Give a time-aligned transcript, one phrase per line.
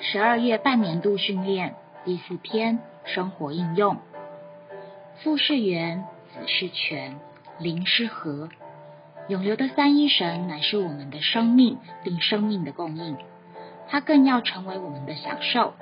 [0.00, 1.74] 十二月半年度训练
[2.04, 3.96] 第四篇生活应用。
[5.16, 7.18] 父是源，子是泉，
[7.58, 8.48] 灵是和。
[9.26, 13.16] 永流的三一神乃是我们的生命，并生命的供应。
[13.88, 15.74] 它更要成为我们的享受，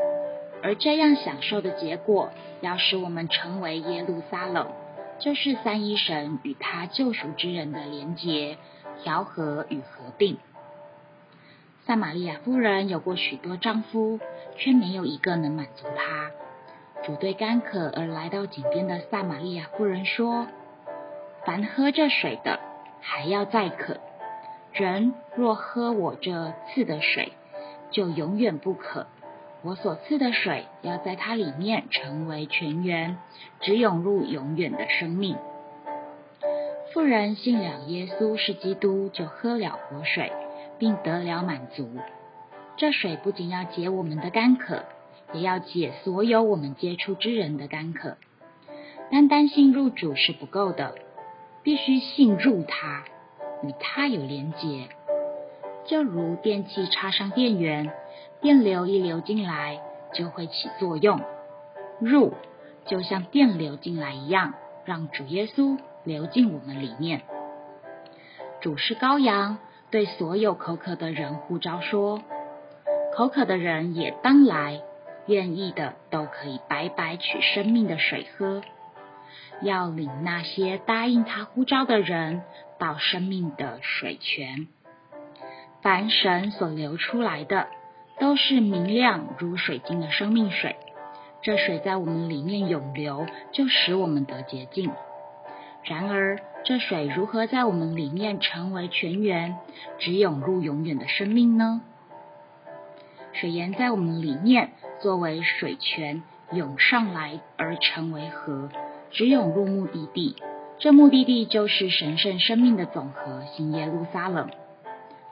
[0.63, 2.31] 而这样享受的结果，
[2.63, 4.69] 要使我们成为耶路撒冷，
[5.19, 8.57] 就是三一神与他救赎之人的连结、
[9.03, 10.39] 调和与合并。
[11.87, 14.19] 撒玛利亚夫人有过许多丈夫，
[14.57, 16.33] 却没有一个能满足她。
[17.05, 20.49] 主对干渴而来到井边的撒玛利亚夫人说
[21.47, 22.59] ：“凡喝这水的，
[23.01, 23.99] 还要再渴；
[24.73, 27.31] 人若喝我这赐的水，
[27.93, 29.07] 就永远不渴。
[29.63, 33.19] 我所赐的水，要在它里面成为泉源，
[33.61, 35.37] 只涌入永远的生命。”
[36.93, 40.33] 妇人信了耶稣是基督，就喝了活水。
[40.79, 41.89] 并得了满足。
[42.77, 44.85] 这水不仅要解我们的干渴，
[45.33, 48.17] 也要解所有我们接触之人的干渴。
[49.11, 50.95] 单单信入主是不够的，
[51.63, 53.05] 必须信入他，
[53.63, 54.89] 与他有连结。
[55.87, 57.91] 就如电器插上电源，
[58.41, 59.81] 电流一流进来，
[60.13, 61.21] 就会起作用。
[62.01, 62.35] 入
[62.85, 64.55] 就像电流进来一样，
[64.85, 67.23] 让主耶稣流进我们里面。
[68.61, 69.59] 主是羔羊。
[69.91, 72.21] 对所有口渴的人呼召说
[73.15, 74.83] ：“口渴的人也当来，
[75.27, 78.63] 愿意的都可以白白取生命的水喝。
[79.63, 82.43] 要领那些答应他呼召的人
[82.79, 84.67] 到生命的水泉。
[85.83, 87.69] 凡神所流出来的，
[88.19, 90.77] 都是明亮如水晶的生命水。
[91.43, 94.91] 这水在我们里面涌流，就使我们得洁净。
[95.89, 99.57] 然而，这水如何在我们里面成为泉源，
[100.01, 101.81] 只涌入永远的生命呢？
[103.33, 108.69] 水源在我们里面作为水泉涌上来而成为河，
[109.13, 110.35] 只涌入目的地。
[110.79, 114.51] 这目的地就是神圣生命的总和——新耶路撒冷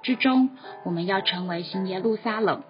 [0.03, 0.50] 之中。
[0.84, 2.62] 我们要成为新耶路撒冷，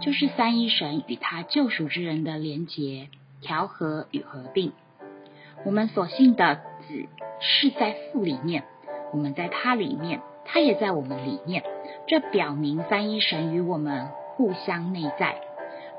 [0.00, 3.08] 就是三一神与他救赎之人的连结、
[3.40, 4.72] 调和与合并。
[5.64, 6.56] 我们所信的
[6.86, 7.06] 子。
[7.40, 8.64] 是在父里面，
[9.12, 11.64] 我们在他里面，他也在我们里面。
[12.06, 15.40] 这表明三一神与我们互相内在。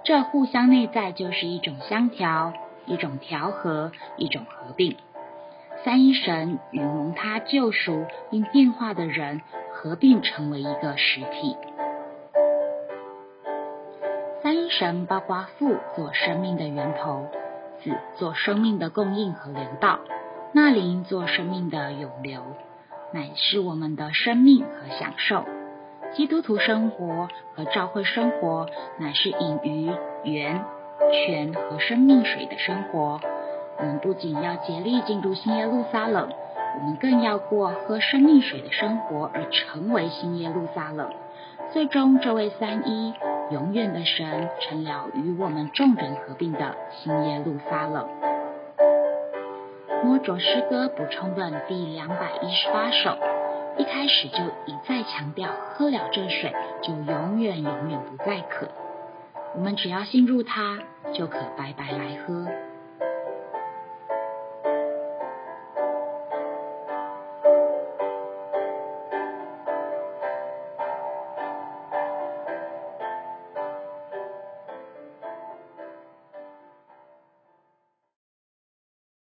[0.04, 2.54] 这互相内在就是一种相调、
[2.86, 4.98] 一种调和、一种合并。
[5.84, 9.42] 三一神与蒙他救赎并变化的人
[9.74, 11.58] 合并成为一个实体。
[14.44, 17.28] 三一神包括父做生命的源头，
[17.84, 20.00] 子做生命的供应和流道。
[20.54, 22.42] 那灵做生命的涌流，
[23.14, 25.46] 乃是我们的生命和享受。
[26.14, 28.68] 基督徒生活和教会生活，
[29.00, 29.90] 乃是隐于
[30.26, 30.66] 源
[31.10, 33.22] 泉和生命水的生活。
[33.80, 36.30] 我们不仅要竭力进入新耶路撒冷，
[36.78, 41.14] 我们更要过喝生命水的生活，而成为新耶路撒冷。
[41.72, 43.14] 最终，这位三一
[43.52, 48.10] 永远的神，成了与我们众人合并的新耶路撒冷。
[50.04, 53.18] 摸着诗歌补充本第两百一十八首，
[53.78, 58.68] 一开始就一再强调，喝了这水就永远永远不再渴。
[59.56, 60.80] 我们只要信入它，
[61.14, 62.48] 就可白白来喝。